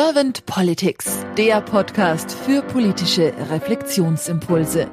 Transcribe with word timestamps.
Servant 0.00 0.46
Politics, 0.46 1.26
der 1.36 1.60
Podcast 1.60 2.30
für 2.30 2.62
politische 2.62 3.34
Reflexionsimpulse. 3.50 4.88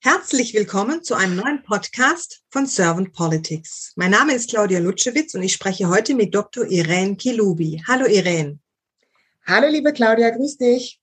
Herzlich 0.00 0.54
willkommen 0.54 1.04
zu 1.04 1.14
einem 1.14 1.36
neuen 1.36 1.62
Podcast 1.62 2.42
von 2.50 2.66
Servant 2.66 3.12
Politics. 3.12 3.92
Mein 3.94 4.10
Name 4.10 4.34
ist 4.34 4.50
Claudia 4.50 4.80
Lutschewitz 4.80 5.36
und 5.36 5.44
ich 5.44 5.52
spreche 5.52 5.88
heute 5.88 6.16
mit 6.16 6.34
Dr. 6.34 6.66
Irene 6.66 7.14
Kilubi. 7.14 7.80
Hallo 7.86 8.06
Irene. 8.06 8.58
Hallo 9.46 9.68
liebe 9.68 9.92
Claudia, 9.92 10.30
grüß 10.30 10.56
dich. 10.56 11.00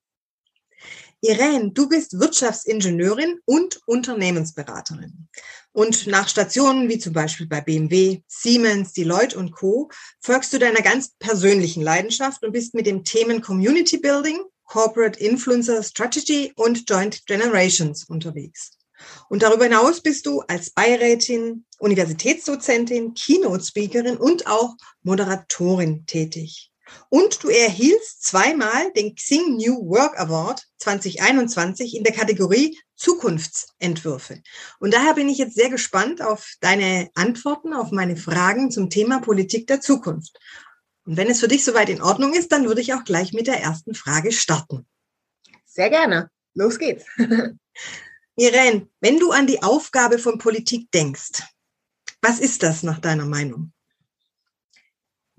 Irene, 1.21 1.71
du 1.71 1.89
bist 1.89 2.19
Wirtschaftsingenieurin 2.19 3.39
und 3.45 3.81
Unternehmensberaterin. 3.85 5.27
Und 5.71 6.07
nach 6.07 6.29
Stationen 6.29 6.89
wie 6.89 6.97
zum 6.97 7.13
Beispiel 7.13 7.47
bei 7.47 7.61
BMW, 7.61 8.21
Siemens, 8.27 8.93
Deloitte 8.93 9.37
und 9.37 9.51
Co. 9.51 9.89
folgst 10.21 10.53
du 10.53 10.59
deiner 10.59 10.81
ganz 10.81 11.15
persönlichen 11.19 11.83
Leidenschaft 11.83 12.43
und 12.43 12.53
bist 12.53 12.73
mit 12.73 12.85
dem 12.85 13.03
Themen 13.03 13.41
Community 13.41 13.97
Building, 13.97 14.39
Corporate 14.63 15.19
Influencer 15.19 15.83
Strategy 15.83 16.53
und 16.55 16.89
Joint 16.89 17.25
Generations 17.25 18.05
unterwegs. 18.05 18.71
Und 19.29 19.43
darüber 19.43 19.65
hinaus 19.65 20.01
bist 20.01 20.25
du 20.25 20.41
als 20.41 20.71
Beirätin, 20.71 21.65
Universitätsdozentin, 21.79 23.13
Keynote-Speakerin 23.13 24.17
und 24.17 24.47
auch 24.47 24.75
Moderatorin 25.03 26.05
tätig. 26.05 26.71
Und 27.09 27.43
du 27.43 27.49
erhielst 27.49 28.23
zweimal 28.23 28.91
den 28.93 29.15
Xing 29.15 29.57
New 29.57 29.89
Work 29.89 30.19
Award 30.19 30.63
2021 30.77 31.95
in 31.95 32.03
der 32.03 32.13
Kategorie 32.13 32.77
Zukunftsentwürfe. 32.95 34.41
Und 34.79 34.93
daher 34.93 35.13
bin 35.13 35.29
ich 35.29 35.37
jetzt 35.37 35.55
sehr 35.55 35.69
gespannt 35.69 36.21
auf 36.21 36.53
deine 36.59 37.09
Antworten 37.15 37.73
auf 37.73 37.91
meine 37.91 38.17
Fragen 38.17 38.71
zum 38.71 38.89
Thema 38.89 39.19
Politik 39.19 39.67
der 39.67 39.81
Zukunft. 39.81 40.37
Und 41.05 41.17
wenn 41.17 41.29
es 41.29 41.39
für 41.39 41.47
dich 41.47 41.63
soweit 41.65 41.89
in 41.89 42.01
Ordnung 42.01 42.33
ist, 42.33 42.51
dann 42.51 42.65
würde 42.65 42.81
ich 42.81 42.93
auch 42.93 43.03
gleich 43.03 43.33
mit 43.33 43.47
der 43.47 43.61
ersten 43.61 43.95
Frage 43.95 44.31
starten. 44.31 44.85
Sehr 45.65 45.89
gerne. 45.89 46.29
Los 46.53 46.77
geht's. 46.77 47.05
Irene, 48.35 48.87
wenn 48.99 49.19
du 49.19 49.31
an 49.31 49.47
die 49.47 49.63
Aufgabe 49.63 50.19
von 50.19 50.37
Politik 50.37 50.91
denkst, 50.91 51.41
was 52.21 52.39
ist 52.39 52.63
das 52.63 52.83
nach 52.83 52.99
deiner 52.99 53.25
Meinung? 53.25 53.71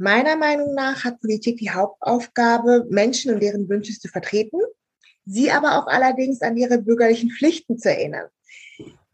Meiner 0.01 0.35
Meinung 0.35 0.73
nach 0.73 1.05
hat 1.05 1.21
Politik 1.21 1.59
die 1.59 1.73
Hauptaufgabe, 1.73 2.87
Menschen 2.89 3.35
und 3.35 3.43
deren 3.43 3.69
Wünsche 3.69 3.93
zu 3.93 4.09
vertreten, 4.09 4.59
sie 5.27 5.51
aber 5.51 5.79
auch 5.79 5.89
allerdings 5.89 6.41
an 6.41 6.57
ihre 6.57 6.79
bürgerlichen 6.79 7.31
Pflichten 7.31 7.77
zu 7.79 7.91
erinnern. 7.91 8.27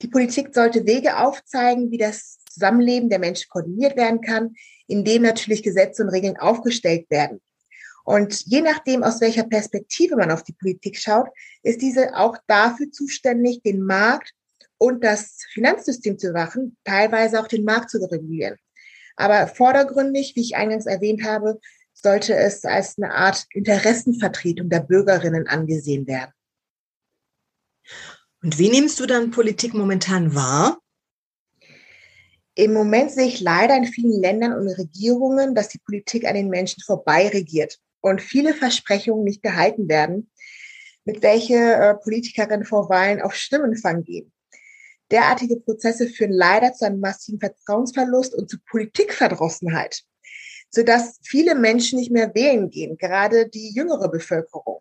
Die 0.00 0.06
Politik 0.06 0.54
sollte 0.54 0.86
Wege 0.86 1.16
aufzeigen, 1.18 1.90
wie 1.90 1.98
das 1.98 2.38
Zusammenleben 2.48 3.10
der 3.10 3.18
Menschen 3.18 3.48
koordiniert 3.48 3.96
werden 3.96 4.20
kann, 4.20 4.54
indem 4.86 5.22
natürlich 5.22 5.64
Gesetze 5.64 6.04
und 6.04 6.10
Regeln 6.10 6.36
aufgestellt 6.36 7.10
werden. 7.10 7.40
Und 8.04 8.46
je 8.46 8.60
nachdem, 8.60 9.02
aus 9.02 9.20
welcher 9.20 9.42
Perspektive 9.42 10.14
man 10.14 10.30
auf 10.30 10.44
die 10.44 10.52
Politik 10.52 10.98
schaut, 10.98 11.26
ist 11.64 11.82
diese 11.82 12.16
auch 12.16 12.36
dafür 12.46 12.92
zuständig, 12.92 13.60
den 13.62 13.82
Markt 13.82 14.30
und 14.78 15.02
das 15.02 15.38
Finanzsystem 15.52 16.16
zu 16.16 16.32
wachen, 16.32 16.76
teilweise 16.84 17.40
auch 17.40 17.48
den 17.48 17.64
Markt 17.64 17.90
zu 17.90 17.98
regulieren. 17.98 18.56
Aber 19.16 19.46
vordergründig, 19.48 20.36
wie 20.36 20.42
ich 20.42 20.56
eingangs 20.56 20.86
erwähnt 20.86 21.24
habe, 21.24 21.58
sollte 21.94 22.34
es 22.34 22.64
als 22.64 22.98
eine 22.98 23.14
Art 23.14 23.46
Interessenvertretung 23.50 24.68
der 24.68 24.80
Bürgerinnen 24.80 25.48
angesehen 25.48 26.06
werden. 26.06 26.32
Und 28.42 28.58
wie 28.58 28.68
nimmst 28.68 29.00
du 29.00 29.06
dann 29.06 29.30
Politik 29.30 29.74
momentan 29.74 30.34
wahr? 30.34 30.78
Im 32.54 32.72
Moment 32.72 33.10
sehe 33.10 33.26
ich 33.26 33.40
leider 33.40 33.76
in 33.76 33.84
vielen 33.84 34.20
Ländern 34.20 34.54
und 34.54 34.68
Regierungen, 34.68 35.54
dass 35.54 35.68
die 35.68 35.78
Politik 35.78 36.26
an 36.26 36.34
den 36.34 36.48
Menschen 36.48 36.82
vorbei 36.82 37.28
regiert 37.28 37.78
und 38.00 38.22
viele 38.22 38.54
Versprechungen 38.54 39.24
nicht 39.24 39.42
gehalten 39.42 39.88
werden, 39.88 40.30
mit 41.04 41.22
welche 41.22 41.54
äh, 41.54 41.94
Politikerinnen 41.94 42.64
vor 42.64 42.88
Wahlen 42.88 43.20
auf 43.20 43.34
Stimmenfang 43.34 44.04
gehen. 44.04 44.32
Derartige 45.10 45.56
Prozesse 45.60 46.08
führen 46.08 46.32
leider 46.32 46.72
zu 46.72 46.84
einem 46.84 47.00
massiven 47.00 47.38
Vertrauensverlust 47.38 48.34
und 48.34 48.50
zu 48.50 48.58
Politikverdrossenheit, 48.68 50.02
sodass 50.70 51.18
viele 51.22 51.54
Menschen 51.54 51.98
nicht 51.98 52.10
mehr 52.10 52.34
wählen 52.34 52.70
gehen, 52.70 52.96
gerade 52.96 53.48
die 53.48 53.72
jüngere 53.72 54.08
Bevölkerung. 54.08 54.80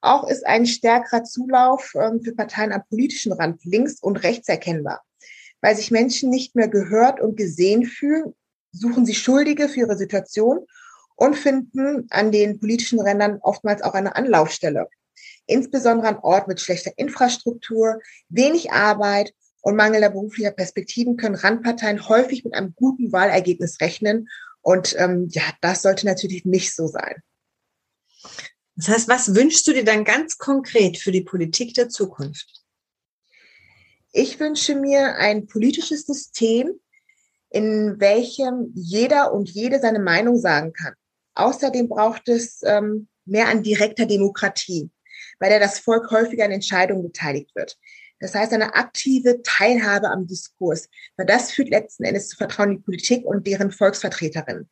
Auch 0.00 0.26
ist 0.28 0.44
ein 0.46 0.66
stärkerer 0.66 1.22
Zulauf 1.22 1.94
ähm, 1.94 2.22
für 2.22 2.34
Parteien 2.34 2.72
am 2.72 2.84
politischen 2.88 3.32
Rand 3.32 3.64
links 3.64 4.00
und 4.00 4.22
rechts 4.24 4.48
erkennbar. 4.48 5.02
Weil 5.60 5.76
sich 5.76 5.92
Menschen 5.92 6.28
nicht 6.28 6.56
mehr 6.56 6.66
gehört 6.66 7.20
und 7.20 7.36
gesehen 7.36 7.84
fühlen, 7.84 8.34
suchen 8.72 9.06
sie 9.06 9.14
Schuldige 9.14 9.68
für 9.68 9.80
ihre 9.80 9.96
Situation 9.96 10.66
und 11.14 11.36
finden 11.36 12.08
an 12.10 12.32
den 12.32 12.58
politischen 12.58 13.00
Rändern 13.00 13.38
oftmals 13.42 13.82
auch 13.82 13.94
eine 13.94 14.16
Anlaufstelle. 14.16 14.88
Insbesondere 15.46 16.08
an 16.08 16.18
Orten 16.18 16.50
mit 16.50 16.60
schlechter 16.60 16.92
Infrastruktur, 16.96 18.00
wenig 18.28 18.72
Arbeit 18.72 19.32
und 19.62 19.76
mangelnder 19.76 20.10
beruflicher 20.10 20.50
Perspektiven 20.50 21.16
können 21.16 21.36
Randparteien 21.36 22.08
häufig 22.08 22.44
mit 22.44 22.54
einem 22.54 22.74
guten 22.74 23.12
Wahlergebnis 23.12 23.80
rechnen. 23.80 24.28
Und 24.60 24.94
ähm, 24.98 25.28
ja, 25.30 25.42
das 25.60 25.82
sollte 25.82 26.04
natürlich 26.04 26.44
nicht 26.44 26.74
so 26.74 26.88
sein. 26.88 27.22
Das 28.76 28.88
heißt, 28.88 29.08
was 29.08 29.34
wünschst 29.34 29.66
du 29.66 29.72
dir 29.72 29.84
dann 29.84 30.04
ganz 30.04 30.38
konkret 30.38 30.98
für 30.98 31.12
die 31.12 31.22
Politik 31.22 31.74
der 31.74 31.88
Zukunft? 31.88 32.62
Ich 34.12 34.38
wünsche 34.40 34.74
mir 34.74 35.16
ein 35.16 35.46
politisches 35.46 36.06
System, 36.06 36.72
in 37.50 38.00
welchem 38.00 38.72
jeder 38.74 39.32
und 39.32 39.48
jede 39.48 39.78
seine 39.78 40.00
Meinung 40.00 40.38
sagen 40.38 40.72
kann. 40.72 40.94
Außerdem 41.34 41.88
braucht 41.88 42.28
es 42.28 42.62
ähm, 42.64 43.08
mehr 43.24 43.48
an 43.48 43.62
direkter 43.62 44.06
Demokratie, 44.06 44.90
bei 45.38 45.48
der 45.48 45.60
das 45.60 45.78
Volk 45.78 46.10
häufiger 46.10 46.44
an 46.44 46.50
Entscheidungen 46.50 47.04
beteiligt 47.04 47.54
wird. 47.54 47.78
Das 48.22 48.36
heißt, 48.36 48.52
eine 48.52 48.74
aktive 48.74 49.42
Teilhabe 49.42 50.08
am 50.08 50.28
Diskurs, 50.28 50.88
weil 51.16 51.26
das 51.26 51.50
führt 51.50 51.70
letzten 51.70 52.04
Endes 52.04 52.28
zu 52.28 52.36
Vertrauen 52.36 52.70
in 52.70 52.76
die 52.76 52.82
Politik 52.84 53.24
und 53.24 53.46
deren 53.46 53.72
Volksvertreterinnen. 53.72 54.70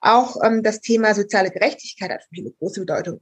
Auch 0.00 0.36
ähm, 0.44 0.62
das 0.62 0.80
Thema 0.80 1.14
soziale 1.14 1.50
Gerechtigkeit 1.50 2.10
hat 2.10 2.22
für 2.22 2.28
mich 2.30 2.40
eine 2.40 2.52
große 2.52 2.80
Bedeutung. 2.80 3.20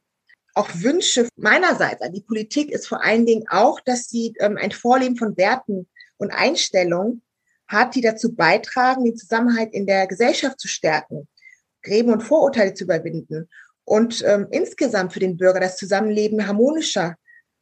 Auch 0.55 0.69
Wünsche 0.75 1.29
meinerseits 1.37 2.03
an 2.03 2.13
die 2.13 2.21
Politik 2.21 2.71
ist 2.71 2.87
vor 2.87 3.03
allen 3.03 3.25
Dingen 3.25 3.45
auch, 3.49 3.81
dass 3.81 4.09
sie 4.09 4.35
ähm, 4.39 4.59
ein 4.59 4.71
Vorleben 4.71 5.17
von 5.17 5.37
Werten 5.39 5.89
und 6.19 6.31
Einstellungen 6.31 7.23
hat, 7.67 7.95
die 7.95 8.01
dazu 8.03 8.35
beitragen, 8.35 9.05
den 9.05 9.17
Zusammenhalt 9.17 9.73
in 9.73 9.87
der 9.87 10.07
Gesellschaft 10.07 10.61
zu 10.61 10.69
stärken, 10.69 11.27
Gräben 11.83 12.13
und 12.13 12.23
Vorurteile 12.23 12.75
zu 12.75 12.85
überwinden 12.85 13.49
und 13.85 14.23
ähm, 14.27 14.47
insgesamt 14.51 15.15
für 15.15 15.21
den 15.21 15.39
Bürger 15.39 15.61
das 15.61 15.77
Zusammenleben 15.77 16.47
harmonischer 16.47 17.17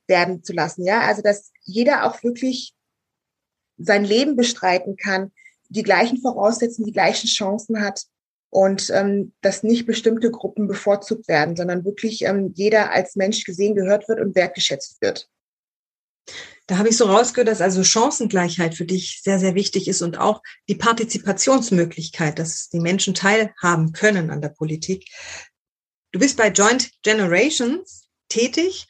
werden 0.09 0.43
zu 0.43 0.53
lassen. 0.53 0.85
Ja, 0.85 1.01
also 1.01 1.23
dass 1.23 1.53
jeder 1.65 2.05
auch 2.05 2.23
wirklich 2.23 2.75
sein 3.79 4.05
Leben 4.05 4.37
bestreiten 4.37 4.97
kann, 4.97 5.33
die 5.69 5.83
gleichen 5.83 6.21
Voraussetzungen, 6.21 6.87
die 6.87 6.93
gleichen 6.93 7.27
Chancen 7.27 7.81
hat 7.81 8.05
und 8.51 8.91
ähm, 8.91 9.33
dass 9.43 9.63
nicht 9.63 9.87
bestimmte 9.87 10.31
Gruppen 10.31 10.69
bevorzugt 10.69 11.29
werden, 11.29 11.57
sondern 11.57 11.85
wirklich 11.85 12.23
ähm, 12.23 12.53
jeder 12.55 12.91
als 12.91 13.17
Mensch 13.17 13.45
gesehen, 13.45 13.75
gehört 13.75 14.09
wird 14.09 14.21
und 14.21 14.35
wertgeschätzt 14.35 15.01
wird. 15.01 15.29
Da 16.67 16.79
habe 16.79 16.89
ich 16.89 16.97
so 16.97 17.05
rausgehört, 17.05 17.49
dass 17.49 17.61
also 17.61 17.85
Chancengleichheit 17.85 18.75
für 18.75 18.85
dich 18.85 19.21
sehr, 19.23 19.39
sehr 19.39 19.55
wichtig 19.55 19.87
ist 19.87 20.03
und 20.03 20.19
auch 20.19 20.43
die 20.69 20.75
Partizipationsmöglichkeit, 20.75 22.39
dass 22.39 22.69
die 22.69 22.81
Menschen 22.81 23.15
teilhaben 23.15 23.93
können 23.93 24.31
an 24.31 24.41
der 24.41 24.49
Politik. 24.49 25.09
Du 26.13 26.19
bist 26.19 26.37
bei 26.37 26.49
Joint 26.49 26.91
Generations 27.03 28.09
tätig 28.29 28.89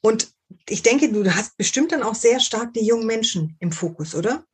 und 0.00 0.32
ich 0.68 0.82
denke, 0.82 1.10
du 1.10 1.24
hast 1.34 1.56
bestimmt 1.56 1.92
dann 1.92 2.02
auch 2.02 2.14
sehr 2.14 2.40
stark 2.40 2.72
die 2.74 2.84
jungen 2.84 3.06
Menschen 3.06 3.56
im 3.60 3.72
Fokus, 3.72 4.14
oder? 4.14 4.44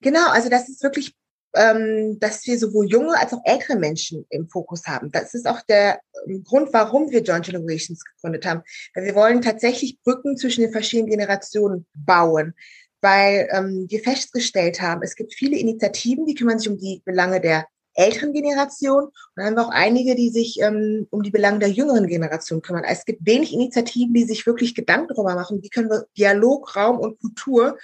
Genau, 0.00 0.28
also 0.30 0.48
das 0.48 0.68
ist 0.68 0.82
wirklich, 0.82 1.14
ähm, 1.54 2.18
dass 2.20 2.46
wir 2.46 2.58
sowohl 2.58 2.88
junge 2.88 3.18
als 3.18 3.32
auch 3.32 3.40
ältere 3.44 3.76
Menschen 3.76 4.26
im 4.30 4.48
Fokus 4.48 4.86
haben. 4.86 5.10
Das 5.10 5.34
ist 5.34 5.46
auch 5.46 5.60
der 5.62 6.00
ähm, 6.26 6.44
Grund, 6.44 6.72
warum 6.72 7.10
wir 7.10 7.22
Joint 7.22 7.46
Generations 7.46 8.04
gegründet 8.04 8.46
haben. 8.46 8.62
Weil 8.94 9.04
wir 9.04 9.14
wollen 9.14 9.42
tatsächlich 9.42 9.98
Brücken 10.02 10.36
zwischen 10.36 10.60
den 10.62 10.72
verschiedenen 10.72 11.10
Generationen 11.10 11.86
bauen. 11.94 12.54
Weil 13.00 13.48
ähm, 13.52 13.86
wir 13.88 14.00
festgestellt 14.00 14.80
haben, 14.80 15.02
es 15.02 15.14
gibt 15.14 15.34
viele 15.34 15.56
Initiativen, 15.56 16.26
die 16.26 16.34
kümmern 16.34 16.58
sich 16.58 16.68
um 16.68 16.78
die 16.78 17.02
Belange 17.04 17.40
der 17.40 17.66
älteren 17.98 18.32
Generation 18.32 19.04
und 19.04 19.12
dann 19.36 19.46
haben 19.46 19.56
wir 19.56 19.66
auch 19.66 19.72
einige, 19.72 20.14
die 20.14 20.30
sich 20.30 20.60
ähm, 20.60 21.06
um 21.10 21.22
die 21.22 21.30
Belange 21.30 21.58
der 21.58 21.70
jüngeren 21.70 22.06
Generation 22.06 22.62
kümmern. 22.62 22.84
Also 22.84 23.00
es 23.00 23.04
gibt 23.04 23.26
wenig 23.26 23.52
Initiativen, 23.52 24.14
die 24.14 24.24
sich 24.24 24.46
wirklich 24.46 24.74
Gedanken 24.74 25.14
darüber 25.14 25.34
machen, 25.34 25.62
wie 25.62 25.68
können 25.68 25.90
wir 25.90 26.06
Dialog, 26.16 26.76
Raum 26.76 26.98
und 26.98 27.20
Kultur 27.20 27.76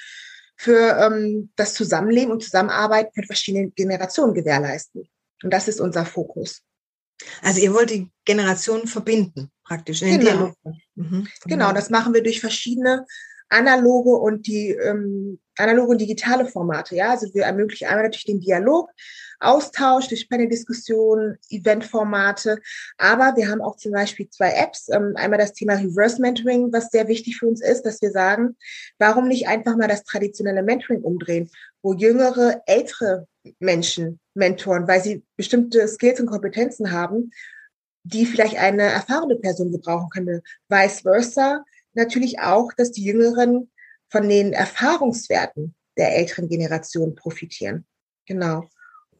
für 0.56 0.96
ähm, 0.98 1.50
das 1.56 1.74
Zusammenleben 1.74 2.32
und 2.32 2.42
Zusammenarbeit 2.42 3.14
mit 3.16 3.26
verschiedenen 3.26 3.74
Generationen 3.74 4.34
gewährleisten. 4.34 5.08
Und 5.42 5.52
das 5.52 5.68
ist 5.68 5.80
unser 5.80 6.06
Fokus. 6.06 6.62
Also 7.42 7.60
ihr 7.60 7.74
wollt 7.74 7.90
die 7.90 8.10
Generationen 8.24 8.86
verbinden, 8.86 9.50
praktisch 9.64 10.02
in 10.02 10.20
genau. 10.20 10.30
Dialog. 10.30 10.54
Mhm. 10.94 11.28
Genau, 11.46 11.72
das 11.72 11.90
machen 11.90 12.14
wir 12.14 12.22
durch 12.22 12.40
verschiedene 12.40 13.04
analoge 13.48 14.10
und 14.10 14.46
die 14.46 14.70
ähm, 14.70 15.38
analoge 15.56 15.92
und 15.92 16.00
digitale 16.00 16.46
Formate. 16.46 16.96
Ja, 16.96 17.10
also 17.10 17.32
wir 17.34 17.44
ermöglichen 17.44 17.86
einmal 17.86 18.04
natürlich 18.04 18.24
den 18.24 18.40
Dialog, 18.40 18.90
Austausch 19.40 20.08
durch 20.08 20.28
Panel-Diskussionen, 20.28 21.38
Event-Formate. 21.50 22.58
Aber 22.98 23.36
wir 23.36 23.48
haben 23.48 23.60
auch 23.60 23.76
zum 23.76 23.92
Beispiel 23.92 24.28
zwei 24.30 24.50
Apps. 24.52 24.88
Ähm, 24.88 25.12
einmal 25.16 25.38
das 25.38 25.52
Thema 25.52 25.74
Reverse 25.74 26.20
Mentoring, 26.20 26.72
was 26.72 26.90
sehr 26.90 27.08
wichtig 27.08 27.36
für 27.36 27.46
uns 27.46 27.62
ist, 27.62 27.82
dass 27.82 28.00
wir 28.02 28.10
sagen, 28.10 28.56
warum 28.98 29.28
nicht 29.28 29.46
einfach 29.48 29.76
mal 29.76 29.88
das 29.88 30.04
traditionelle 30.04 30.62
Mentoring 30.62 31.02
umdrehen, 31.02 31.50
wo 31.82 31.92
jüngere, 31.92 32.62
ältere 32.66 33.26
Menschen 33.58 34.20
mentoren, 34.34 34.88
weil 34.88 35.02
sie 35.02 35.22
bestimmte 35.36 35.86
Skills 35.86 36.20
und 36.20 36.26
Kompetenzen 36.26 36.90
haben, 36.90 37.30
die 38.04 38.26
vielleicht 38.26 38.56
eine 38.56 38.82
erfahrene 38.82 39.36
Person 39.36 39.72
gebrauchen 39.72 40.08
könnte. 40.10 40.42
Vice 40.68 41.00
versa. 41.00 41.64
Natürlich 41.94 42.40
auch, 42.40 42.72
dass 42.72 42.90
die 42.90 43.04
Jüngeren 43.04 43.70
von 44.10 44.28
den 44.28 44.52
Erfahrungswerten 44.52 45.74
der 45.96 46.16
älteren 46.16 46.48
Generation 46.48 47.14
profitieren. 47.14 47.86
Genau. 48.26 48.68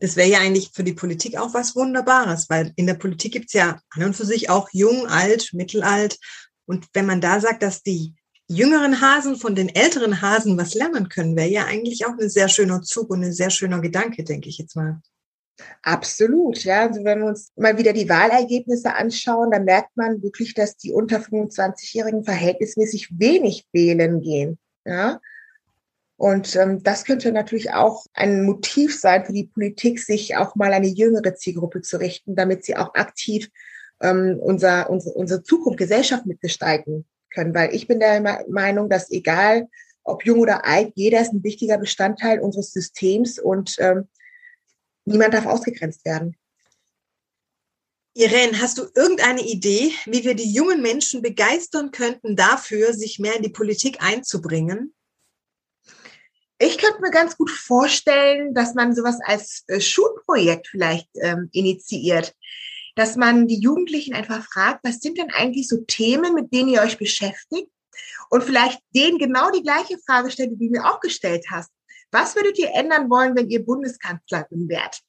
Das 0.00 0.16
wäre 0.16 0.28
ja 0.28 0.40
eigentlich 0.40 0.70
für 0.74 0.84
die 0.84 0.92
Politik 0.92 1.38
auch 1.38 1.54
was 1.54 1.76
Wunderbares, 1.76 2.50
weil 2.50 2.72
in 2.76 2.86
der 2.86 2.94
Politik 2.94 3.32
gibt's 3.32 3.52
ja 3.52 3.80
an 3.90 4.04
und 4.04 4.16
für 4.16 4.26
sich 4.26 4.50
auch 4.50 4.68
jung, 4.72 5.06
alt, 5.06 5.50
mittelalt. 5.52 6.18
Und 6.66 6.86
wenn 6.92 7.06
man 7.06 7.20
da 7.20 7.40
sagt, 7.40 7.62
dass 7.62 7.82
die 7.82 8.14
jüngeren 8.48 9.00
Hasen 9.00 9.36
von 9.36 9.54
den 9.54 9.74
älteren 9.74 10.20
Hasen 10.20 10.58
was 10.58 10.74
lernen 10.74 11.08
können, 11.08 11.36
wäre 11.36 11.48
ja 11.48 11.64
eigentlich 11.64 12.06
auch 12.06 12.18
ein 12.18 12.28
sehr 12.28 12.48
schöner 12.48 12.82
Zug 12.82 13.10
und 13.10 13.22
ein 13.22 13.32
sehr 13.32 13.50
schöner 13.50 13.80
Gedanke, 13.80 14.24
denke 14.24 14.48
ich 14.48 14.58
jetzt 14.58 14.76
mal. 14.76 15.00
Absolut, 15.82 16.64
ja. 16.64 16.88
Also 16.88 17.04
wenn 17.04 17.20
wir 17.20 17.26
uns 17.26 17.52
mal 17.56 17.78
wieder 17.78 17.92
die 17.92 18.08
Wahlergebnisse 18.08 18.94
anschauen, 18.94 19.50
dann 19.50 19.64
merkt 19.64 19.96
man 19.96 20.22
wirklich, 20.22 20.54
dass 20.54 20.76
die 20.76 20.92
unter 20.92 21.18
25-Jährigen 21.18 22.24
verhältnismäßig 22.24 23.18
wenig 23.18 23.68
wählen 23.72 24.20
gehen. 24.20 24.58
Ja. 24.84 25.20
Und 26.16 26.56
ähm, 26.56 26.82
das 26.82 27.04
könnte 27.04 27.32
natürlich 27.32 27.72
auch 27.72 28.06
ein 28.14 28.44
Motiv 28.44 28.98
sein 28.98 29.24
für 29.24 29.32
die 29.32 29.50
Politik, 29.52 29.98
sich 29.98 30.36
auch 30.36 30.54
mal 30.54 30.72
eine 30.72 30.86
jüngere 30.86 31.34
Zielgruppe 31.34 31.82
zu 31.82 31.98
richten, 31.98 32.36
damit 32.36 32.64
sie 32.64 32.76
auch 32.76 32.94
aktiv 32.94 33.50
ähm, 34.00 34.38
unser, 34.40 34.90
unsere, 34.90 35.14
unsere 35.14 35.42
Zukunft, 35.42 35.78
Gesellschaft 35.78 36.26
mitgestalten 36.26 37.04
können. 37.30 37.54
Weil 37.54 37.74
ich 37.74 37.88
bin 37.88 38.00
der 38.00 38.44
Meinung, 38.48 38.88
dass 38.88 39.10
egal 39.10 39.68
ob 40.04 40.24
jung 40.24 40.40
oder 40.40 40.66
alt, 40.66 40.92
jeder 40.94 41.20
ist 41.20 41.32
ein 41.32 41.42
wichtiger 41.42 41.78
Bestandteil 41.78 42.38
unseres 42.40 42.72
Systems 42.72 43.38
und 43.38 43.76
ähm, 43.78 44.08
niemand 45.04 45.34
darf 45.34 45.46
ausgegrenzt 45.46 46.04
werden. 46.04 46.36
Irene, 48.16 48.60
hast 48.60 48.78
du 48.78 48.84
irgendeine 48.94 49.44
Idee, 49.44 49.92
wie 50.06 50.24
wir 50.24 50.34
die 50.34 50.52
jungen 50.52 50.80
Menschen 50.80 51.20
begeistern 51.20 51.90
könnten 51.90 52.36
dafür, 52.36 52.92
sich 52.94 53.18
mehr 53.18 53.34
in 53.34 53.42
die 53.42 53.48
Politik 53.48 54.00
einzubringen? 54.00 54.94
Ich 56.60 56.78
könnte 56.78 57.00
mir 57.00 57.10
ganz 57.10 57.36
gut 57.36 57.50
vorstellen, 57.50 58.54
dass 58.54 58.74
man 58.74 58.94
sowas 58.94 59.18
als 59.24 59.64
äh, 59.66 59.80
Schulprojekt 59.80 60.68
vielleicht 60.68 61.08
ähm, 61.20 61.48
initiiert. 61.52 62.32
Dass 62.94 63.16
man 63.16 63.48
die 63.48 63.58
Jugendlichen 63.58 64.14
einfach 64.14 64.44
fragt, 64.44 64.84
was 64.84 65.00
sind 65.00 65.18
denn 65.18 65.32
eigentlich 65.32 65.66
so 65.66 65.78
Themen, 65.78 66.34
mit 66.34 66.54
denen 66.54 66.68
ihr 66.68 66.82
euch 66.82 66.96
beschäftigt? 66.96 67.68
Und 68.30 68.44
vielleicht 68.44 68.80
denen 68.94 69.18
genau 69.18 69.50
die 69.50 69.62
gleiche 69.62 69.98
Frage 70.06 70.30
stellt, 70.30 70.52
die 70.52 70.66
du 70.66 70.70
mir 70.70 70.84
auch 70.84 71.00
gestellt 71.00 71.46
hast. 71.50 71.70
Was 72.14 72.36
würdet 72.36 72.56
ihr 72.60 72.70
ändern 72.72 73.10
wollen, 73.10 73.34
wenn 73.34 73.50
ihr 73.50 73.64
Bundeskanzlerin 73.64 74.68
wärt? 74.68 75.00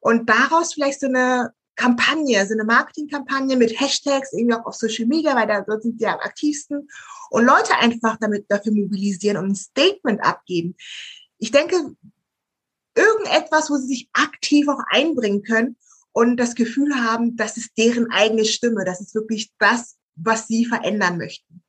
Und 0.00 0.28
daraus 0.28 0.74
vielleicht 0.74 0.98
so 0.98 1.06
eine 1.06 1.52
Kampagne, 1.76 2.44
so 2.44 2.54
eine 2.54 2.64
Marketingkampagne 2.64 3.56
mit 3.56 3.78
Hashtags, 3.80 4.32
irgendwie 4.32 4.54
auch 4.56 4.66
auf 4.66 4.74
Social 4.74 5.06
Media, 5.06 5.36
weil 5.36 5.46
da 5.46 5.64
sind 5.80 6.00
sie 6.00 6.06
am 6.06 6.18
aktivsten 6.18 6.88
und 7.30 7.44
Leute 7.46 7.76
einfach 7.78 8.16
damit 8.18 8.46
dafür 8.48 8.72
mobilisieren 8.72 9.36
und 9.36 9.52
ein 9.52 9.54
Statement 9.54 10.20
abgeben. 10.24 10.74
Ich 11.38 11.52
denke, 11.52 11.94
irgendetwas, 12.96 13.70
wo 13.70 13.76
sie 13.76 13.86
sich 13.86 14.10
aktiv 14.12 14.66
auch 14.68 14.82
einbringen 14.90 15.44
können 15.44 15.76
und 16.10 16.38
das 16.38 16.56
Gefühl 16.56 16.92
haben, 16.96 17.36
das 17.36 17.56
ist 17.56 17.70
deren 17.78 18.10
eigene 18.10 18.46
Stimme, 18.46 18.84
das 18.84 19.00
ist 19.00 19.14
wirklich 19.14 19.52
das, 19.60 19.96
was 20.16 20.48
sie 20.48 20.64
verändern 20.66 21.18
möchten 21.18 21.61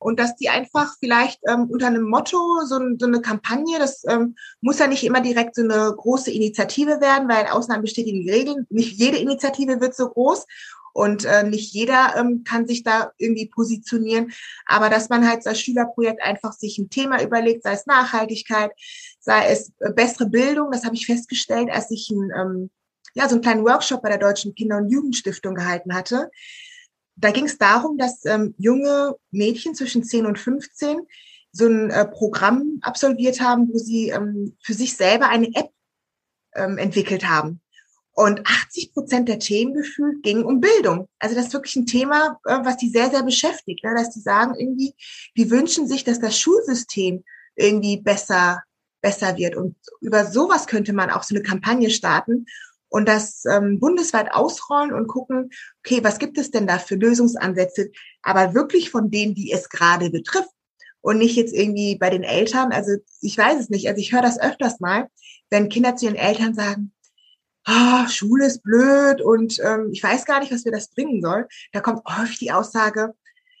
und 0.00 0.18
dass 0.18 0.34
die 0.34 0.48
einfach 0.48 0.96
vielleicht 0.98 1.40
ähm, 1.46 1.68
unter 1.70 1.86
einem 1.86 2.08
Motto, 2.08 2.38
so, 2.64 2.80
so 2.98 3.06
eine 3.06 3.20
Kampagne, 3.20 3.78
das 3.78 4.02
ähm, 4.08 4.34
muss 4.62 4.78
ja 4.78 4.86
nicht 4.86 5.04
immer 5.04 5.20
direkt 5.20 5.54
so 5.54 5.62
eine 5.62 5.94
große 5.94 6.30
Initiative 6.30 7.00
werden, 7.02 7.28
weil 7.28 7.46
Ausnahmen 7.46 7.82
bestätigen 7.82 8.22
die 8.22 8.30
Regeln. 8.30 8.66
Nicht 8.70 8.98
jede 8.98 9.18
Initiative 9.18 9.78
wird 9.80 9.94
so 9.94 10.08
groß 10.08 10.46
und 10.94 11.26
äh, 11.26 11.42
nicht 11.42 11.74
jeder 11.74 12.14
ähm, 12.16 12.44
kann 12.44 12.66
sich 12.66 12.82
da 12.82 13.12
irgendwie 13.18 13.46
positionieren. 13.46 14.32
Aber 14.64 14.88
dass 14.88 15.10
man 15.10 15.28
halt 15.28 15.46
als 15.46 15.60
Schülerprojekt 15.60 16.22
einfach 16.22 16.54
sich 16.54 16.78
ein 16.78 16.88
Thema 16.88 17.22
überlegt, 17.22 17.62
sei 17.62 17.72
es 17.72 17.84
Nachhaltigkeit, 17.84 18.72
sei 19.20 19.48
es 19.48 19.70
äh, 19.80 19.92
bessere 19.92 20.30
Bildung, 20.30 20.70
das 20.70 20.84
habe 20.84 20.94
ich 20.94 21.04
festgestellt, 21.04 21.68
als 21.70 21.90
ich 21.90 22.08
ein, 22.10 22.32
ähm, 22.34 22.70
ja, 23.12 23.28
so 23.28 23.34
einen 23.34 23.42
kleinen 23.42 23.66
Workshop 23.66 24.00
bei 24.00 24.08
der 24.08 24.18
Deutschen 24.18 24.54
Kinder- 24.54 24.78
und 24.78 24.88
Jugendstiftung 24.88 25.54
gehalten 25.54 25.94
hatte 25.94 26.30
da 27.20 27.30
ging 27.30 27.44
es 27.44 27.58
darum, 27.58 27.98
dass 27.98 28.24
ähm, 28.24 28.54
junge 28.58 29.16
Mädchen 29.30 29.74
zwischen 29.74 30.04
10 30.04 30.26
und 30.26 30.38
15 30.38 31.00
so 31.52 31.66
ein 31.66 31.90
äh, 31.90 32.06
Programm 32.06 32.78
absolviert 32.82 33.40
haben, 33.40 33.68
wo 33.72 33.78
sie 33.78 34.10
ähm, 34.10 34.56
für 34.62 34.74
sich 34.74 34.96
selber 34.96 35.28
eine 35.28 35.48
App 35.54 35.70
ähm, 36.54 36.78
entwickelt 36.78 37.28
haben. 37.28 37.60
Und 38.12 38.46
80 38.46 38.92
Prozent 38.92 39.28
der 39.28 39.38
Themen 39.38 39.74
gefühlt 39.74 40.22
gingen 40.22 40.44
um 40.44 40.60
Bildung. 40.60 41.08
Also 41.18 41.34
das 41.34 41.46
ist 41.46 41.52
wirklich 41.52 41.76
ein 41.76 41.86
Thema, 41.86 42.38
äh, 42.44 42.58
was 42.62 42.76
die 42.76 42.90
sehr, 42.90 43.10
sehr 43.10 43.22
beschäftigt. 43.22 43.84
Ne? 43.84 43.94
Dass 43.96 44.10
die 44.10 44.20
sagen 44.20 44.54
irgendwie, 44.58 44.94
die 45.36 45.50
wünschen 45.50 45.88
sich, 45.88 46.04
dass 46.04 46.20
das 46.20 46.38
Schulsystem 46.38 47.24
irgendwie 47.56 48.00
besser, 48.00 48.62
besser 49.00 49.36
wird. 49.36 49.56
Und 49.56 49.76
über 50.00 50.24
sowas 50.24 50.66
könnte 50.66 50.92
man 50.92 51.10
auch 51.10 51.22
so 51.22 51.34
eine 51.34 51.42
Kampagne 51.42 51.90
starten, 51.90 52.46
und 52.90 53.08
das 53.08 53.44
ähm, 53.46 53.80
bundesweit 53.80 54.32
ausrollen 54.32 54.92
und 54.92 55.06
gucken, 55.06 55.50
okay, 55.78 56.04
was 56.04 56.18
gibt 56.18 56.36
es 56.36 56.50
denn 56.50 56.66
da 56.66 56.78
für 56.78 56.96
Lösungsansätze, 56.96 57.90
aber 58.22 58.54
wirklich 58.54 58.90
von 58.90 59.10
denen, 59.10 59.34
die 59.34 59.52
es 59.52 59.68
gerade 59.68 60.10
betrifft 60.10 60.50
und 61.00 61.18
nicht 61.18 61.36
jetzt 61.36 61.54
irgendwie 61.54 61.96
bei 61.96 62.10
den 62.10 62.24
Eltern. 62.24 62.72
Also 62.72 62.96
ich 63.22 63.38
weiß 63.38 63.58
es 63.58 63.70
nicht, 63.70 63.88
also 63.88 64.00
ich 64.00 64.12
höre 64.12 64.22
das 64.22 64.40
öfters 64.40 64.80
mal, 64.80 65.08
wenn 65.48 65.68
Kinder 65.68 65.96
zu 65.96 66.06
ihren 66.06 66.16
Eltern 66.16 66.54
sagen, 66.54 66.92
ah, 67.64 68.08
Schule 68.08 68.46
ist 68.46 68.62
blöd 68.62 69.20
und 69.20 69.58
ähm, 69.60 69.90
ich 69.92 70.02
weiß 70.02 70.24
gar 70.24 70.40
nicht, 70.40 70.52
was 70.52 70.64
mir 70.64 70.72
das 70.72 70.90
bringen 70.90 71.22
soll. 71.22 71.46
Da 71.72 71.80
kommt 71.80 72.02
häufig 72.06 72.38
die 72.38 72.52
Aussage, 72.52 73.14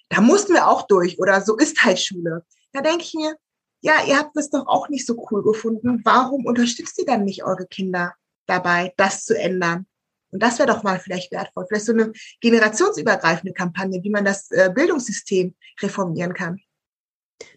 da 0.08 0.20
mussten 0.20 0.54
wir 0.54 0.68
auch 0.68 0.86
durch 0.86 1.18
oder 1.20 1.40
so 1.40 1.56
ist 1.56 1.84
halt 1.84 2.00
Schule. 2.00 2.44
Da 2.72 2.80
denke 2.82 3.04
ich 3.04 3.14
mir, 3.14 3.36
ja, 3.80 4.04
ihr 4.06 4.18
habt 4.18 4.36
das 4.36 4.50
doch 4.50 4.66
auch 4.66 4.88
nicht 4.88 5.06
so 5.06 5.26
cool 5.30 5.42
gefunden. 5.42 6.02
Warum 6.04 6.44
unterstützt 6.44 6.98
ihr 6.98 7.06
dann 7.06 7.24
nicht 7.24 7.44
eure 7.44 7.66
Kinder? 7.66 8.14
Dabei, 8.46 8.92
das 8.96 9.24
zu 9.24 9.38
ändern. 9.38 9.86
Und 10.30 10.42
das 10.42 10.58
wäre 10.58 10.68
doch 10.68 10.82
mal 10.82 11.00
vielleicht 11.00 11.32
wertvoll. 11.32 11.66
Vielleicht 11.68 11.86
so 11.86 11.92
eine 11.92 12.12
generationsübergreifende 12.40 13.52
Kampagne, 13.52 14.02
wie 14.02 14.10
man 14.10 14.24
das 14.24 14.50
äh, 14.50 14.70
Bildungssystem 14.72 15.54
reformieren 15.82 16.34
kann. 16.34 16.60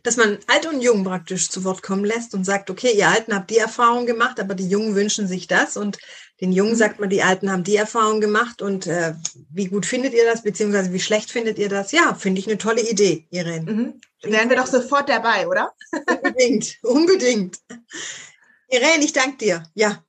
Dass 0.01 0.17
man 0.17 0.39
alt 0.47 0.65
und 0.65 0.81
jung 0.81 1.03
praktisch 1.03 1.49
zu 1.49 1.63
Wort 1.65 1.83
kommen 1.83 2.05
lässt 2.05 2.33
und 2.33 2.45
sagt, 2.45 2.69
okay, 2.69 2.93
ihr 2.95 3.09
Alten 3.09 3.35
habt 3.35 3.49
die 3.49 3.57
Erfahrung 3.57 4.05
gemacht, 4.05 4.39
aber 4.39 4.55
die 4.55 4.67
Jungen 4.67 4.95
wünschen 4.95 5.27
sich 5.27 5.47
das. 5.47 5.75
Und 5.77 5.97
den 6.41 6.51
Jungen 6.51 6.71
mhm. 6.71 6.77
sagt 6.77 6.99
man, 6.99 7.09
die 7.09 7.21
Alten 7.21 7.51
haben 7.51 7.63
die 7.63 7.75
Erfahrung 7.75 8.21
gemacht. 8.21 8.61
Und 8.61 8.87
äh, 8.87 9.13
wie 9.51 9.65
gut 9.65 9.85
findet 9.85 10.13
ihr 10.13 10.25
das, 10.25 10.43
beziehungsweise 10.43 10.93
wie 10.93 10.99
schlecht 10.99 11.31
findet 11.31 11.59
ihr 11.59 11.69
das? 11.69 11.91
Ja, 11.91 12.15
finde 12.15 12.39
ich 12.39 12.47
eine 12.47 12.57
tolle 12.57 12.81
Idee, 12.89 13.27
Irene. 13.29 13.71
Mhm. 13.71 14.01
Wären 14.23 14.49
wir 14.49 14.57
doch 14.57 14.67
sofort 14.67 15.09
dabei, 15.09 15.47
oder? 15.47 15.73
Unbedingt, 16.23 16.77
unbedingt. 16.81 17.57
Irene, 18.69 19.03
ich 19.03 19.13
danke 19.13 19.37
dir. 19.37 19.63
Ja. 19.75 20.03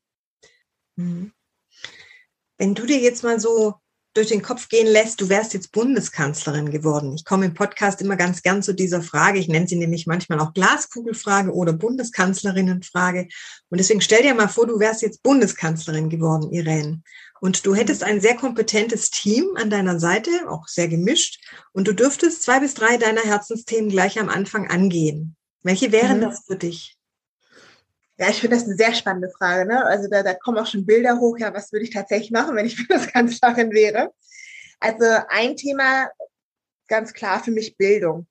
Wenn 0.96 2.74
du 2.74 2.86
dir 2.86 2.98
jetzt 2.98 3.22
mal 3.24 3.40
so 3.40 3.74
durch 4.14 4.28
den 4.28 4.42
Kopf 4.42 4.68
gehen 4.68 4.86
lässt, 4.86 5.20
du 5.20 5.28
wärst 5.28 5.54
jetzt 5.54 5.72
Bundeskanzlerin 5.72 6.70
geworden. 6.70 7.14
Ich 7.16 7.24
komme 7.24 7.46
im 7.46 7.54
Podcast 7.54 8.00
immer 8.00 8.16
ganz 8.16 8.42
gern 8.42 8.62
zu 8.62 8.72
dieser 8.72 9.02
Frage. 9.02 9.40
Ich 9.40 9.48
nenne 9.48 9.66
sie 9.66 9.76
nämlich 9.76 10.06
manchmal 10.06 10.38
auch 10.38 10.54
Glaskugelfrage 10.54 11.52
oder 11.52 11.72
Bundeskanzlerinnenfrage. 11.72 13.26
Und 13.70 13.78
deswegen 13.78 14.00
stell 14.00 14.22
dir 14.22 14.34
mal 14.34 14.48
vor, 14.48 14.68
du 14.68 14.78
wärst 14.78 15.02
jetzt 15.02 15.22
Bundeskanzlerin 15.24 16.08
geworden, 16.10 16.52
Irene. 16.52 17.02
Und 17.40 17.66
du 17.66 17.74
hättest 17.74 18.04
ein 18.04 18.20
sehr 18.20 18.36
kompetentes 18.36 19.10
Team 19.10 19.56
an 19.56 19.68
deiner 19.68 19.98
Seite, 19.98 20.30
auch 20.48 20.68
sehr 20.68 20.86
gemischt. 20.86 21.44
Und 21.72 21.88
du 21.88 21.92
dürftest 21.92 22.42
zwei 22.44 22.60
bis 22.60 22.74
drei 22.74 22.96
deiner 22.96 23.22
Herzensthemen 23.22 23.90
gleich 23.90 24.20
am 24.20 24.28
Anfang 24.28 24.70
angehen. 24.70 25.36
Welche 25.62 25.90
wären 25.90 26.18
mhm. 26.18 26.22
das 26.22 26.44
für 26.46 26.56
dich? 26.56 26.93
Ja, 28.16 28.28
ich 28.28 28.40
finde 28.40 28.56
das 28.56 28.64
eine 28.64 28.76
sehr 28.76 28.94
spannende 28.94 29.30
Frage. 29.30 29.66
Ne? 29.66 29.84
Also 29.84 30.08
da, 30.08 30.22
da 30.22 30.34
kommen 30.34 30.58
auch 30.58 30.66
schon 30.66 30.86
Bilder 30.86 31.18
hoch. 31.18 31.36
Ja, 31.38 31.52
was 31.52 31.72
würde 31.72 31.84
ich 31.84 31.90
tatsächlich 31.90 32.30
machen, 32.30 32.54
wenn 32.54 32.66
ich 32.66 32.76
Bundeskanzlerin 32.88 33.72
wäre? 33.72 34.12
Also 34.80 35.04
ein 35.28 35.56
Thema 35.56 36.10
ganz 36.88 37.12
klar 37.12 37.42
für 37.42 37.50
mich 37.50 37.76
Bildung. 37.76 38.26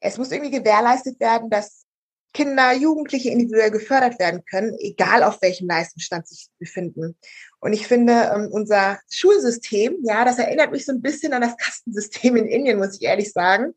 Es 0.00 0.16
muss 0.16 0.32
irgendwie 0.32 0.50
gewährleistet 0.50 1.20
werden, 1.20 1.50
dass 1.50 1.84
Kinder, 2.32 2.72
Jugendliche 2.72 3.28
individuell 3.28 3.70
gefördert 3.70 4.18
werden 4.18 4.42
können, 4.46 4.74
egal 4.78 5.22
auf 5.22 5.42
welchem 5.42 5.68
Leistungsstand 5.68 6.26
sich 6.26 6.48
befinden. 6.58 7.16
Und 7.60 7.74
ich 7.74 7.86
finde, 7.86 8.32
ähm, 8.34 8.48
unser 8.50 8.98
Schulsystem, 9.10 9.98
ja, 10.02 10.24
das 10.24 10.38
erinnert 10.38 10.72
mich 10.72 10.86
so 10.86 10.92
ein 10.92 11.02
bisschen 11.02 11.34
an 11.34 11.42
das 11.42 11.58
Kastensystem 11.58 12.36
in 12.36 12.46
Indien, 12.46 12.78
muss 12.78 12.96
ich 12.96 13.02
ehrlich 13.02 13.32
sagen 13.32 13.74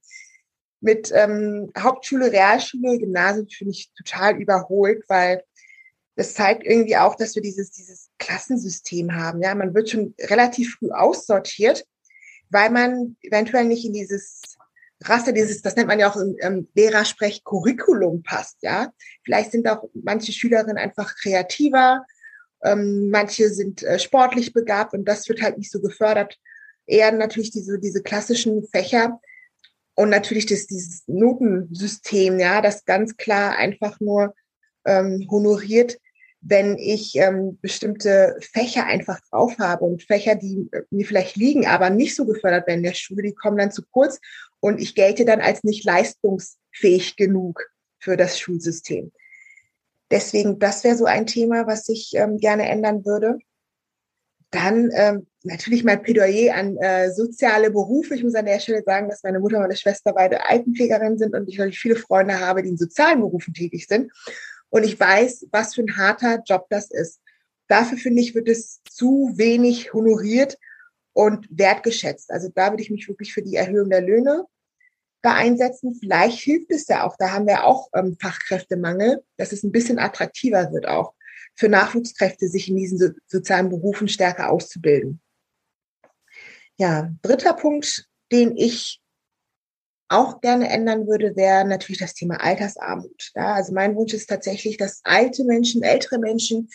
mit 0.85 1.11
ähm, 1.13 1.71
Hauptschule, 1.77 2.31
Realschule, 2.31 2.99
Gymnasium 2.99 3.47
finde 3.49 3.71
ich 3.71 3.91
total 3.97 4.39
überholt, 4.39 5.03
weil 5.07 5.43
das 6.15 6.35
zeigt 6.35 6.63
irgendwie 6.63 6.95
auch, 6.95 7.15
dass 7.15 7.33
wir 7.35 7.41
dieses, 7.41 7.71
dieses 7.71 8.09
Klassensystem 8.19 9.15
haben. 9.15 9.41
Ja, 9.41 9.55
man 9.55 9.73
wird 9.73 9.89
schon 9.89 10.13
relativ 10.21 10.75
früh 10.75 10.91
aussortiert, 10.91 11.85
weil 12.51 12.69
man 12.69 13.17
eventuell 13.21 13.65
nicht 13.65 13.83
in 13.83 13.93
dieses 13.93 14.41
Raster, 15.03 15.33
dieses, 15.33 15.63
das 15.63 15.75
nennt 15.75 15.87
man 15.87 15.99
ja 15.99 16.09
auch 16.09 16.15
im 16.15 16.37
ähm, 16.39 16.69
Lehrersprech 16.75 17.43
Curriculum 17.43 18.21
passt. 18.21 18.57
Ja, 18.61 18.93
vielleicht 19.25 19.51
sind 19.51 19.67
auch 19.67 19.89
manche 19.93 20.31
Schülerinnen 20.31 20.77
einfach 20.77 21.15
kreativer, 21.15 22.05
ähm, 22.63 23.09
manche 23.09 23.49
sind 23.49 23.81
äh, 23.81 23.97
sportlich 23.97 24.53
begabt 24.53 24.93
und 24.93 25.05
das 25.05 25.27
wird 25.27 25.41
halt 25.41 25.57
nicht 25.57 25.71
so 25.71 25.81
gefördert. 25.81 26.37
Eher 26.85 27.11
natürlich 27.11 27.49
diese, 27.49 27.79
diese 27.79 28.03
klassischen 28.03 28.63
Fächer 28.67 29.19
und 29.95 30.09
natürlich 30.09 30.45
das, 30.45 30.67
dieses 30.67 31.03
Notensystem, 31.07 32.39
ja, 32.39 32.61
das 32.61 32.85
ganz 32.85 33.17
klar 33.17 33.57
einfach 33.57 33.99
nur 33.99 34.35
ähm, 34.85 35.27
honoriert, 35.29 35.97
wenn 36.41 36.77
ich 36.77 37.15
ähm, 37.15 37.57
bestimmte 37.61 38.37
Fächer 38.39 38.85
einfach 38.85 39.19
drauf 39.29 39.57
habe 39.57 39.85
und 39.85 40.03
Fächer, 40.03 40.35
die 40.35 40.69
äh, 40.71 40.81
mir 40.91 41.05
vielleicht 41.05 41.37
liegen, 41.37 41.65
aber 41.65 41.89
nicht 41.89 42.15
so 42.15 42.25
gefördert 42.25 42.67
werden 42.67 42.79
in 42.79 42.83
der 42.83 42.93
Schule, 42.93 43.23
die 43.23 43.33
kommen 43.33 43.57
dann 43.57 43.71
zu 43.71 43.83
kurz 43.89 44.19
und 44.59 44.79
ich 44.79 44.93
gelte 44.93 45.25
dann 45.25 45.41
als 45.41 45.63
nicht 45.63 45.85
leistungsfähig 45.85 47.15
genug 47.15 47.65
für 47.97 48.15
das 48.15 48.37
Schulsystem. 48.37 49.11
Deswegen, 50.11 50.59
das 50.59 50.83
wäre 50.83 50.95
so 50.95 51.05
ein 51.05 51.25
Thema, 51.25 51.65
was 51.65 51.89
ich 51.89 52.11
ähm, 52.13 52.37
gerne 52.37 52.69
ändern 52.69 53.05
würde. 53.05 53.39
Dann 54.51 54.91
ähm, 54.93 55.25
natürlich 55.45 55.83
mein 55.83 56.01
Plädoyer 56.01 56.55
an 56.55 56.77
äh, 56.77 57.11
soziale 57.11 57.71
Berufe. 57.71 58.15
Ich 58.15 58.23
muss 58.23 58.35
an 58.35 58.45
der 58.45 58.59
Stelle 58.59 58.83
sagen, 58.83 59.09
dass 59.09 59.23
meine 59.23 59.39
Mutter 59.39 59.57
und 59.57 59.63
meine 59.63 59.75
Schwester 59.75 60.13
beide 60.13 60.47
Altenpflegerinnen 60.47 61.17
sind 61.17 61.33
und 61.33 61.47
ich 61.47 61.57
natürlich 61.57 61.79
viele 61.79 61.95
Freunde 61.95 62.39
habe, 62.39 62.63
die 62.63 62.69
in 62.69 62.77
sozialen 62.77 63.21
Berufen 63.21 63.53
tätig 63.53 63.87
sind. 63.87 64.11
Und 64.69 64.83
ich 64.83 64.99
weiß, 64.99 65.47
was 65.51 65.75
für 65.75 65.81
ein 65.81 65.97
harter 65.97 66.41
Job 66.45 66.65
das 66.69 66.91
ist. 66.91 67.21
Dafür 67.67 67.97
finde 67.97 68.21
ich, 68.21 68.35
wird 68.35 68.49
es 68.49 68.81
zu 68.89 69.33
wenig 69.35 69.93
honoriert 69.93 70.57
und 71.13 71.47
wertgeschätzt. 71.49 72.31
Also 72.31 72.49
da 72.53 72.71
würde 72.71 72.83
ich 72.83 72.91
mich 72.91 73.07
wirklich 73.07 73.33
für 73.33 73.41
die 73.41 73.55
Erhöhung 73.55 73.89
der 73.89 74.01
Löhne 74.01 74.45
da 75.21 75.33
einsetzen. 75.33 75.95
Vielleicht 75.95 76.39
hilft 76.39 76.71
es 76.71 76.87
ja 76.87 77.05
auch. 77.05 77.15
Da 77.17 77.31
haben 77.31 77.47
wir 77.47 77.63
auch 77.63 77.89
ähm, 77.95 78.17
Fachkräftemangel, 78.21 79.23
dass 79.37 79.51
es 79.51 79.63
ein 79.63 79.71
bisschen 79.71 79.97
attraktiver 79.97 80.71
wird 80.71 80.87
auch 80.87 81.13
für 81.55 81.69
Nachwuchskräfte, 81.69 82.47
sich 82.47 82.69
in 82.69 82.75
diesen 82.75 82.97
so 82.97 83.09
sozialen 83.27 83.69
Berufen 83.69 84.07
stärker 84.07 84.51
auszubilden. 84.51 85.21
Ja, 86.77 87.09
dritter 87.21 87.53
Punkt, 87.53 88.05
den 88.31 88.57
ich 88.57 89.01
auch 90.07 90.41
gerne 90.41 90.69
ändern 90.69 91.07
würde, 91.07 91.35
wäre 91.35 91.65
natürlich 91.65 91.99
das 91.99 92.13
Thema 92.13 92.41
Altersarmut. 92.41 93.31
Ja, 93.35 93.53
also 93.53 93.73
mein 93.73 93.95
Wunsch 93.95 94.13
ist 94.13 94.27
tatsächlich, 94.27 94.77
dass 94.77 95.01
alte 95.03 95.43
Menschen, 95.45 95.83
ältere 95.83 96.19
Menschen, 96.19 96.69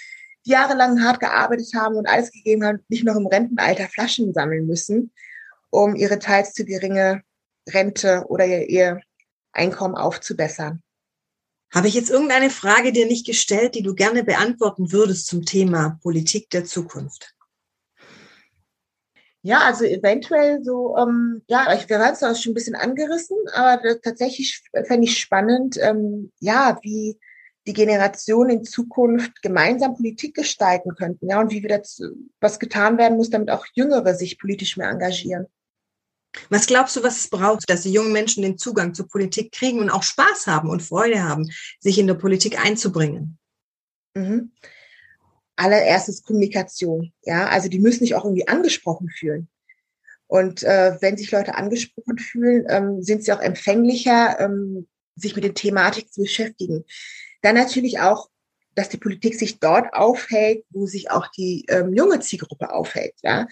die 0.46 0.50
jahrelang 0.50 1.02
hart 1.02 1.20
gearbeitet 1.20 1.72
haben 1.74 1.96
und 1.96 2.08
alles 2.08 2.32
gegeben 2.32 2.64
haben, 2.64 2.84
nicht 2.88 3.04
noch 3.04 3.16
im 3.16 3.26
Rentenalter 3.26 3.88
Flaschen 3.88 4.32
sammeln 4.32 4.66
müssen, 4.66 5.12
um 5.70 5.94
ihre 5.94 6.18
teils 6.18 6.54
zu 6.54 6.64
geringe 6.64 7.22
Rente 7.68 8.24
oder 8.28 8.46
ihr, 8.46 8.68
ihr 8.68 9.00
Einkommen 9.52 9.94
aufzubessern. 9.94 10.82
Habe 11.72 11.86
ich 11.86 11.94
jetzt 11.94 12.10
irgendeine 12.10 12.50
Frage 12.50 12.92
dir 12.92 13.06
nicht 13.06 13.26
gestellt, 13.26 13.76
die 13.76 13.82
du 13.82 13.94
gerne 13.94 14.24
beantworten 14.24 14.90
würdest 14.90 15.26
zum 15.26 15.44
Thema 15.44 16.00
Politik 16.02 16.50
der 16.50 16.64
Zukunft? 16.64 17.34
Ja, 19.42 19.60
also 19.60 19.84
eventuell 19.84 20.62
so, 20.62 20.96
ähm, 20.98 21.42
ja, 21.48 21.74
ich, 21.74 21.88
wir 21.88 21.98
haben 21.98 22.12
es 22.12 22.22
auch 22.22 22.36
schon 22.36 22.52
ein 22.52 22.54
bisschen 22.54 22.74
angerissen, 22.74 23.36
aber 23.54 23.82
das, 23.82 24.00
tatsächlich 24.02 24.62
fände 24.84 25.04
ich 25.04 25.18
spannend, 25.18 25.78
ähm, 25.80 26.30
ja, 26.40 26.78
wie 26.82 27.18
die 27.66 27.72
Generationen 27.72 28.50
in 28.50 28.64
Zukunft 28.64 29.40
gemeinsam 29.40 29.94
Politik 29.94 30.34
gestalten 30.34 30.94
könnten, 30.94 31.28
ja, 31.28 31.40
und 31.40 31.52
wie 31.52 31.62
wir 31.62 31.70
das, 31.70 32.02
was 32.40 32.58
getan 32.58 32.98
werden 32.98 33.16
muss, 33.16 33.30
damit 33.30 33.50
auch 33.50 33.64
Jüngere 33.74 34.14
sich 34.14 34.38
politisch 34.38 34.76
mehr 34.76 34.90
engagieren. 34.90 35.46
Was 36.50 36.66
glaubst 36.66 36.96
du, 36.96 37.02
was 37.02 37.18
es 37.18 37.30
braucht, 37.30 37.68
dass 37.70 37.82
die 37.82 37.92
jungen 37.92 38.12
Menschen 38.12 38.42
den 38.42 38.58
Zugang 38.58 38.94
zur 38.94 39.08
Politik 39.08 39.52
kriegen 39.52 39.80
und 39.80 39.90
auch 39.90 40.02
Spaß 40.02 40.46
haben 40.48 40.68
und 40.68 40.82
Freude 40.82 41.22
haben, 41.22 41.48
sich 41.80 41.98
in 41.98 42.06
der 42.06 42.14
Politik 42.14 42.62
einzubringen? 42.62 43.38
Mhm 44.14 44.52
allererstes 45.60 46.22
Kommunikation. 46.22 47.12
Ja, 47.22 47.48
also 47.48 47.68
die 47.68 47.78
müssen 47.78 48.00
sich 48.00 48.14
auch 48.14 48.24
irgendwie 48.24 48.48
angesprochen 48.48 49.08
fühlen. 49.08 49.48
Und 50.26 50.62
äh, 50.62 50.96
wenn 51.00 51.16
sich 51.16 51.30
Leute 51.32 51.54
angesprochen 51.54 52.18
fühlen, 52.18 52.64
ähm, 52.68 53.02
sind 53.02 53.24
sie 53.24 53.32
auch 53.32 53.40
empfänglicher, 53.40 54.38
ähm, 54.40 54.88
sich 55.16 55.34
mit 55.34 55.44
den 55.44 55.54
Thematik 55.54 56.12
zu 56.12 56.22
beschäftigen. 56.22 56.84
Dann 57.42 57.56
natürlich 57.56 57.98
auch, 57.98 58.28
dass 58.74 58.88
die 58.88 58.96
Politik 58.96 59.34
sich 59.34 59.58
dort 59.58 59.92
aufhält, 59.92 60.64
wo 60.70 60.86
sich 60.86 61.10
auch 61.10 61.26
die 61.36 61.66
ähm, 61.68 61.92
junge 61.92 62.20
Zielgruppe 62.20 62.72
aufhält. 62.72 63.14
Ja, 63.22 63.46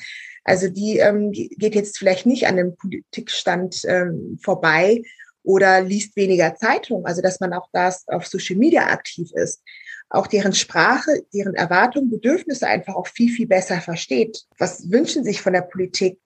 also 0.44 0.68
die, 0.68 0.98
ähm, 0.98 1.32
geht 1.32 1.74
jetzt 1.74 1.98
vielleicht 1.98 2.26
nicht 2.26 2.46
an 2.46 2.56
dem 2.56 2.76
Politikstand 2.76 3.82
ähm, 3.86 4.38
vorbei 4.40 5.02
oder 5.48 5.80
liest 5.80 6.14
weniger 6.14 6.54
Zeitung. 6.54 7.06
Also 7.06 7.22
dass 7.22 7.40
man 7.40 7.54
auch 7.54 7.68
das 7.72 8.06
auf 8.08 8.26
Social 8.26 8.56
Media 8.56 8.86
aktiv 8.88 9.30
ist 9.34 9.62
auch 10.10 10.26
deren 10.26 10.54
Sprache, 10.54 11.22
deren 11.34 11.54
Erwartungen, 11.54 12.10
Bedürfnisse 12.10 12.66
einfach 12.66 12.94
auch 12.94 13.06
viel, 13.06 13.30
viel 13.30 13.46
besser 13.46 13.80
versteht. 13.80 14.44
Was 14.58 14.90
wünschen 14.90 15.24
sich 15.24 15.42
von 15.42 15.52
der 15.52 15.62
Politik? 15.62 16.18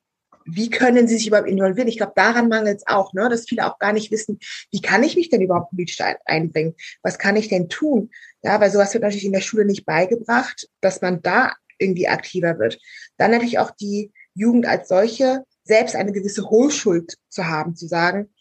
Wie 0.44 0.70
können 0.70 1.06
sie 1.06 1.16
sich 1.16 1.28
überhaupt 1.28 1.48
involvieren? 1.48 1.88
Ich 1.88 1.96
glaube, 1.96 2.12
daran 2.16 2.48
mangelt 2.48 2.78
es 2.78 2.86
auch, 2.86 3.12
ne? 3.12 3.28
dass 3.28 3.48
viele 3.48 3.66
auch 3.66 3.78
gar 3.78 3.92
nicht 3.92 4.10
wissen, 4.10 4.38
wie 4.70 4.80
kann 4.80 5.02
ich 5.04 5.16
mich 5.16 5.30
denn 5.30 5.40
überhaupt 5.40 5.70
politisch 5.70 6.00
einbringen? 6.24 6.74
Was 7.02 7.18
kann 7.18 7.36
ich 7.36 7.48
denn 7.48 7.68
tun? 7.68 8.10
Ja, 8.42 8.60
weil 8.60 8.70
sowas 8.70 8.92
wird 8.92 9.02
natürlich 9.02 9.24
in 9.24 9.32
der 9.32 9.40
Schule 9.40 9.64
nicht 9.64 9.84
beigebracht, 9.84 10.68
dass 10.80 11.00
man 11.00 11.22
da 11.22 11.52
irgendwie 11.78 12.08
aktiver 12.08 12.58
wird. 12.58 12.80
Dann 13.18 13.30
natürlich 13.30 13.58
auch 13.58 13.70
die 13.70 14.12
Jugend 14.34 14.66
als 14.66 14.88
solche 14.88 15.44
selbst 15.64 15.94
eine 15.94 16.12
gewisse 16.12 16.48
Hohlschuld 16.50 17.16
zu 17.28 17.46
haben, 17.46 17.76
zu 17.76 17.86
sagen, 17.86 18.31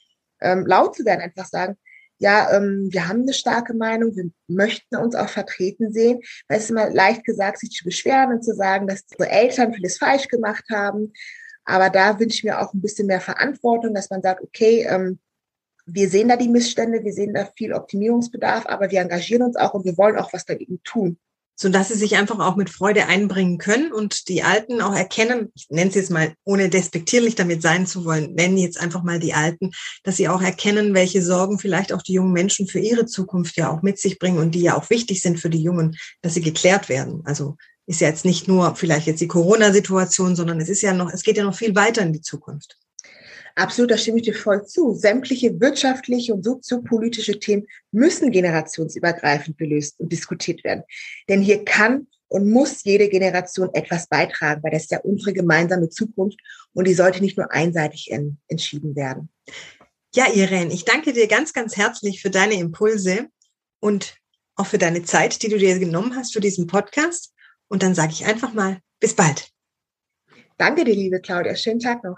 ähm, 0.42 0.66
laut 0.66 0.96
zu 0.96 1.06
werden, 1.06 1.22
einfach 1.22 1.46
sagen, 1.46 1.78
ja, 2.18 2.56
ähm, 2.56 2.90
wir 2.92 3.08
haben 3.08 3.22
eine 3.22 3.34
starke 3.34 3.74
Meinung, 3.74 4.16
wir 4.16 4.30
möchten 4.48 4.96
uns 4.96 5.16
auch 5.16 5.30
vertreten 5.30 5.92
sehen, 5.92 6.20
weil 6.48 6.58
es 6.58 6.66
ist 6.66 6.70
immer 6.70 6.90
leicht 6.92 7.24
gesagt, 7.24 7.60
sich 7.60 7.72
zu 7.72 7.84
beschweren 7.84 8.32
und 8.32 8.44
zu 8.44 8.54
sagen, 8.54 8.86
dass 8.86 9.04
unsere 9.10 9.32
Eltern 9.32 9.74
vieles 9.74 9.98
falsch 9.98 10.28
gemacht 10.28 10.66
haben. 10.72 11.14
Aber 11.66 11.90
da 11.90 12.20
wünsche 12.20 12.36
ich 12.36 12.44
mir 12.44 12.62
auch 12.62 12.74
ein 12.74 12.82
bisschen 12.82 13.08
mehr 13.08 13.22
Verantwortung, 13.22 13.96
dass 13.96 14.12
man 14.12 14.22
sagt, 14.22 14.44
okay, 14.44 14.86
ähm, 14.88 15.20
wir 15.88 16.10
sehen 16.10 16.28
da 16.28 16.36
die 16.36 16.48
Missstände, 16.50 17.04
wir 17.04 17.12
sehen 17.12 17.34
da 17.34 17.50
viel 17.58 17.74
Optimierungsbedarf, 17.74 18.68
aber 18.68 18.92
wir 18.92 19.02
engagieren 19.02 19.42
uns 19.42 19.56
auch 19.56 19.74
und 19.74 19.84
wir 19.86 19.98
wollen 19.98 20.18
auch 20.18 20.32
was 20.32 20.46
dagegen 20.46 20.80
tun 20.84 21.18
so 21.56 21.70
dass 21.70 21.90
sie 21.90 21.96
sich 21.96 22.16
einfach 22.16 22.40
auch 22.40 22.56
mit 22.56 22.70
Freude 22.70 23.06
einbringen 23.06 23.58
können 23.58 23.92
und 23.92 24.28
die 24.30 24.44
Alten 24.44 24.82
auch 24.82 24.96
erkennen, 24.96 25.52
ich 25.56 25.68
nenne 25.70 25.90
es 25.90 25.96
jetzt 25.96 26.10
mal, 26.10 26.34
ohne 26.44 26.70
despektierlich 26.70 27.36
damit 27.36 27.62
sein 27.62 27.86
zu 27.86 28.04
wollen, 28.06 28.34
nennen 28.34 28.58
jetzt 28.58 28.80
einfach 28.80 29.04
mal 29.04 29.20
die 29.20 29.34
Alten, 29.34 29.72
dass 30.04 30.18
sie 30.18 30.28
auch 30.28 30.42
erkennen, 30.42 30.94
welche 30.94 31.22
Sorgen 31.22 31.60
vielleicht 31.60 31.94
auch 31.94 32.02
die 32.02 32.14
jungen 32.14 32.34
Menschen 32.34 32.68
für 32.68 32.80
ihre 32.80 33.06
Zukunft 33.06 33.58
ja 33.58 33.70
auch 33.70 33.82
mit 33.82 34.00
sich 34.00 34.18
bringen 34.18 34.40
und 34.40 34.56
die 34.56 34.62
ja 34.62 34.76
auch 34.76 34.90
wichtig 34.90 35.22
sind 35.22 35.40
für 35.40 35.50
die 35.50 35.62
Jungen, 35.62 35.96
dass 36.22 36.34
sie 36.34 36.42
geklärt 36.42 36.90
werden. 36.90 37.22
Also 37.26 37.58
ist 37.88 38.02
ja 38.02 38.08
jetzt 38.08 38.26
nicht 38.26 38.48
nur 38.48 38.76
vielleicht 38.76 39.08
jetzt 39.08 39.22
die 39.22 39.28
Corona-Situation, 39.28 40.36
sondern 40.36 40.60
es 40.60 40.70
ist 40.70 40.82
ja 40.82 40.94
noch, 40.94 41.12
es 41.12 41.24
geht 41.24 41.38
ja 41.38 41.44
noch 41.44 41.56
viel 41.56 41.76
weiter 41.76 42.02
in 42.02 42.14
die 42.14 42.22
Zukunft. 42.22 42.78
Absolut, 43.56 43.92
da 43.92 43.98
stimme 43.98 44.18
ich 44.18 44.24
dir 44.24 44.34
voll 44.34 44.66
zu. 44.66 44.94
Sämtliche 44.94 45.60
wirtschaftliche 45.60 46.34
und 46.34 46.44
soziopolitische 46.44 47.40
Themen 47.40 47.68
müssen 47.92 48.32
generationsübergreifend 48.32 49.58
gelöst 49.58 50.00
und 50.00 50.12
diskutiert 50.12 50.64
werden. 50.64 50.84
Denn 51.30 51.42
hier 51.42 51.66
kann 51.66 52.08
und 52.28 52.50
muss 52.50 52.84
jede 52.84 53.10
Generation 53.10 53.70
etwas 53.74 54.08
beitragen, 54.08 54.64
weil 54.64 54.72
das 54.72 54.84
ist 54.84 54.92
ja 54.92 55.00
unsere 55.00 55.34
gemeinsame 55.34 55.90
Zukunft 55.90 56.40
und 56.74 56.88
die 56.88 56.94
sollte 56.94 57.22
nicht 57.22 57.38
nur 57.38 57.52
einseitig 57.52 58.10
in, 58.10 58.38
entschieden 58.48 58.96
werden. 58.96 59.30
Ja, 60.16 60.32
Irene, 60.34 60.74
ich 60.74 60.86
danke 60.86 61.14
dir 61.14 61.28
ganz, 61.28 61.54
ganz 61.54 61.76
herzlich 61.76 62.22
für 62.22 62.30
deine 62.30 62.56
Impulse 62.56 63.28
und 63.80 64.16
auch 64.56 64.68
für 64.68 64.78
deine 64.78 65.04
Zeit, 65.04 65.42
die 65.42 65.50
du 65.50 65.58
dir 65.58 65.78
genommen 65.80 66.16
hast 66.16 66.34
für 66.34 66.42
diesen 66.42 66.68
Podcast. 66.68 67.34
Und 67.68 67.84
dann 67.84 67.96
sage 67.96 68.12
ich 68.12 68.26
einfach 68.26 68.54
mal, 68.54 68.80
bis 69.00 69.16
bald. 69.16 69.50
Danke 70.58 70.84
dir, 70.84 70.96
liebe 70.96 71.20
Claudia. 71.20 71.56
Schönen 71.56 71.80
Tag 71.80 72.04
noch. 72.04 72.18